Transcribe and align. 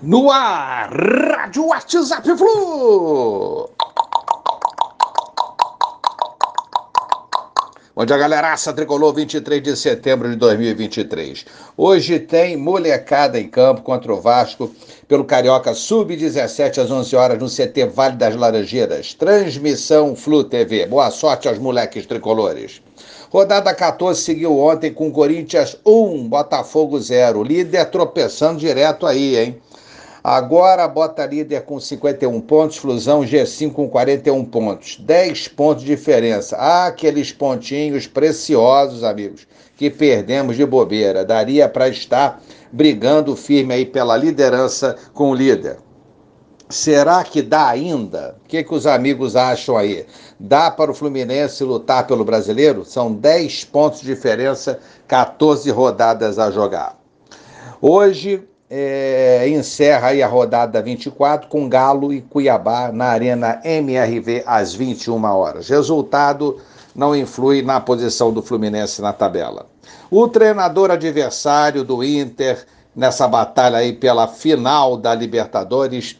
No 0.00 0.30
ar, 0.30 0.90
Rádio 0.92 1.66
WhatsApp 1.66 2.28
Flu! 2.36 3.68
Bom 7.96 8.06
dia, 8.06 8.16
galeraça 8.16 8.72
tricolor, 8.72 9.12
23 9.12 9.60
de 9.60 9.76
setembro 9.76 10.30
de 10.30 10.36
2023. 10.36 11.44
Hoje 11.76 12.20
tem 12.20 12.56
molecada 12.56 13.40
em 13.40 13.48
campo 13.48 13.82
contra 13.82 14.14
o 14.14 14.20
Vasco 14.20 14.72
pelo 15.08 15.24
Carioca 15.24 15.74
Sub-17 15.74 16.78
às 16.78 16.92
11 16.92 17.16
horas 17.16 17.38
no 17.40 17.48
CT 17.48 17.86
Vale 17.86 18.14
das 18.14 18.36
Laranjeiras. 18.36 19.14
Transmissão 19.14 20.14
Flu 20.14 20.44
TV. 20.44 20.86
Boa 20.86 21.10
sorte 21.10 21.48
aos 21.48 21.58
moleques 21.58 22.06
tricolores. 22.06 22.80
Rodada 23.30 23.74
14 23.74 24.22
seguiu 24.22 24.60
ontem 24.60 24.94
com 24.94 25.10
Corinthians 25.10 25.76
1, 25.84 26.28
Botafogo 26.28 27.00
0. 27.00 27.42
Líder 27.42 27.90
tropeçando 27.90 28.60
direto 28.60 29.04
aí, 29.04 29.36
hein? 29.36 29.60
Agora 30.30 30.86
bota 30.86 31.24
líder 31.24 31.62
com 31.62 31.80
51 31.80 32.38
pontos, 32.42 32.76
Flusão 32.76 33.22
G5 33.22 33.72
com 33.72 33.88
41 33.88 34.44
pontos. 34.44 34.98
10 35.00 35.48
pontos 35.48 35.82
de 35.82 35.96
diferença. 35.96 36.54
Ah, 36.58 36.88
aqueles 36.88 37.32
pontinhos 37.32 38.06
preciosos, 38.06 39.02
amigos, 39.02 39.48
que 39.74 39.88
perdemos 39.88 40.54
de 40.54 40.66
bobeira. 40.66 41.24
Daria 41.24 41.66
para 41.66 41.88
estar 41.88 42.42
brigando 42.70 43.34
firme 43.34 43.72
aí 43.72 43.86
pela 43.86 44.18
liderança 44.18 44.96
com 45.14 45.30
o 45.30 45.34
líder. 45.34 45.78
Será 46.68 47.24
que 47.24 47.40
dá 47.40 47.66
ainda? 47.66 48.36
O 48.44 48.48
que, 48.48 48.62
que 48.62 48.74
os 48.74 48.86
amigos 48.86 49.34
acham 49.34 49.78
aí? 49.78 50.04
Dá 50.38 50.70
para 50.70 50.90
o 50.90 50.94
Fluminense 50.94 51.64
lutar 51.64 52.06
pelo 52.06 52.22
brasileiro? 52.22 52.84
São 52.84 53.14
10 53.14 53.64
pontos 53.64 54.02
de 54.02 54.14
diferença, 54.14 54.78
14 55.06 55.70
rodadas 55.70 56.38
a 56.38 56.50
jogar. 56.50 56.98
Hoje, 57.80 58.46
é, 58.70 59.48
encerra 59.48 60.08
aí 60.08 60.22
a 60.22 60.26
rodada 60.26 60.82
24 60.82 61.48
com 61.48 61.68
Galo 61.68 62.12
e 62.12 62.20
Cuiabá 62.20 62.92
na 62.92 63.06
Arena 63.06 63.60
MRV 63.64 64.42
às 64.46 64.74
21 64.74 65.24
horas. 65.24 65.68
Resultado 65.68 66.58
não 66.94 67.14
influi 67.16 67.62
na 67.62 67.80
posição 67.80 68.32
do 68.32 68.42
Fluminense 68.42 69.00
na 69.00 69.12
tabela. 69.12 69.66
O 70.10 70.28
treinador 70.28 70.90
adversário 70.90 71.84
do 71.84 72.02
Inter 72.02 72.66
nessa 72.94 73.28
batalha 73.28 73.78
aí 73.78 73.92
pela 73.92 74.26
final 74.26 74.96
da 74.96 75.14
Libertadores, 75.14 76.18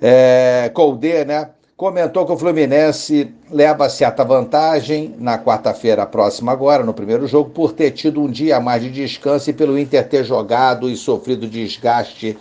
é, 0.00 0.70
Colde, 0.72 1.24
né? 1.24 1.50
Comentou 1.82 2.24
que 2.24 2.30
o 2.30 2.38
Fluminense 2.38 3.34
leva 3.50 3.88
certa 3.88 4.22
vantagem 4.22 5.16
na 5.18 5.36
quarta-feira 5.36 6.06
próxima 6.06 6.52
agora, 6.52 6.84
no 6.84 6.94
primeiro 6.94 7.26
jogo, 7.26 7.50
por 7.50 7.72
ter 7.72 7.90
tido 7.90 8.22
um 8.22 8.30
dia 8.30 8.58
a 8.58 8.60
mais 8.60 8.84
de 8.84 8.88
descanso 8.88 9.50
e 9.50 9.52
pelo 9.52 9.76
Inter 9.76 10.08
ter 10.08 10.22
jogado 10.22 10.88
e 10.88 10.96
sofrido 10.96 11.44
desgaste 11.48 12.38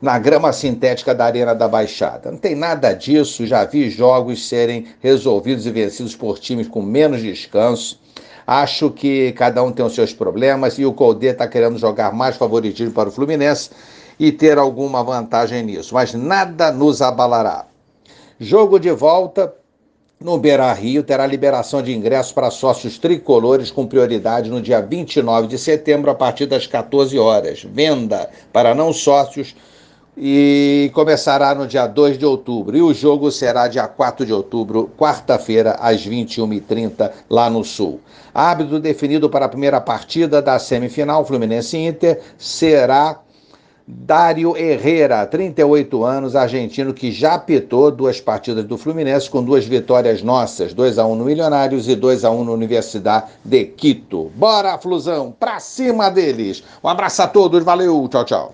na 0.00 0.16
grama 0.16 0.52
sintética 0.52 1.12
da 1.12 1.24
Arena 1.24 1.56
da 1.56 1.66
Baixada. 1.66 2.30
Não 2.30 2.38
tem 2.38 2.54
nada 2.54 2.92
disso, 2.92 3.44
já 3.44 3.64
vi 3.64 3.90
jogos 3.90 4.48
serem 4.48 4.86
resolvidos 5.00 5.66
e 5.66 5.72
vencidos 5.72 6.14
por 6.14 6.38
times 6.38 6.68
com 6.68 6.80
menos 6.80 7.20
descanso. 7.20 7.98
Acho 8.46 8.92
que 8.92 9.32
cada 9.32 9.60
um 9.64 9.72
tem 9.72 9.84
os 9.84 9.96
seus 9.96 10.12
problemas 10.12 10.78
e 10.78 10.86
o 10.86 10.92
Colde 10.92 11.26
está 11.26 11.48
querendo 11.48 11.78
jogar 11.78 12.12
mais 12.12 12.36
favoritismo 12.36 12.94
para 12.94 13.08
o 13.08 13.12
Fluminense 13.12 13.70
e 14.20 14.30
ter 14.30 14.56
alguma 14.56 15.02
vantagem 15.02 15.64
nisso, 15.64 15.94
mas 15.94 16.14
nada 16.14 16.70
nos 16.70 17.02
abalará. 17.02 17.73
Jogo 18.38 18.80
de 18.80 18.90
volta 18.90 19.54
no 20.20 20.38
Beira 20.38 20.72
Rio 20.72 21.02
terá 21.02 21.26
liberação 21.26 21.82
de 21.82 21.94
ingressos 21.94 22.32
para 22.32 22.50
sócios 22.50 22.98
tricolores 22.98 23.70
com 23.70 23.86
prioridade 23.86 24.50
no 24.50 24.60
dia 24.60 24.80
29 24.80 25.46
de 25.46 25.58
setembro 25.58 26.10
a 26.10 26.14
partir 26.14 26.46
das 26.46 26.66
14 26.66 27.16
horas. 27.18 27.62
Venda 27.62 28.28
para 28.52 28.74
não 28.74 28.92
sócios 28.92 29.54
e 30.16 30.90
começará 30.94 31.54
no 31.54 31.66
dia 31.66 31.86
2 31.86 32.18
de 32.18 32.26
outubro. 32.26 32.76
E 32.76 32.82
o 32.82 32.94
jogo 32.94 33.30
será 33.30 33.68
dia 33.68 33.86
4 33.86 34.24
de 34.24 34.32
outubro, 34.32 34.90
quarta-feira, 34.96 35.72
às 35.80 36.06
21h30, 36.06 37.10
lá 37.28 37.50
no 37.50 37.64
Sul. 37.64 38.00
Árbitro 38.32 38.80
definido 38.80 39.28
para 39.28 39.46
a 39.46 39.48
primeira 39.48 39.80
partida 39.80 40.40
da 40.40 40.58
semifinal 40.58 41.24
Fluminense 41.24 41.76
Inter 41.76 42.20
será 42.38 43.20
Dário 43.86 44.56
Herrera, 44.56 45.26
38 45.26 46.04
anos, 46.04 46.34
argentino 46.34 46.94
que 46.94 47.12
já 47.12 47.34
apitou 47.34 47.90
duas 47.90 48.18
partidas 48.18 48.64
do 48.64 48.78
Fluminense 48.78 49.28
com 49.28 49.42
duas 49.42 49.66
vitórias 49.66 50.22
nossas, 50.22 50.72
2 50.72 50.98
a 50.98 51.06
1 51.06 51.14
no 51.14 51.24
Milionários 51.26 51.86
e 51.86 51.94
2 51.94 52.24
a 52.24 52.30
1 52.30 52.44
na 52.44 52.52
Universidade 52.52 53.26
de 53.44 53.66
Quito. 53.66 54.32
Bora, 54.36 54.78
Flusão, 54.78 55.36
pra 55.38 55.60
cima 55.60 56.08
deles. 56.10 56.64
Um 56.82 56.88
abraço 56.88 57.20
a 57.20 57.28
todos, 57.28 57.62
valeu, 57.62 58.08
tchau, 58.08 58.24
tchau. 58.24 58.52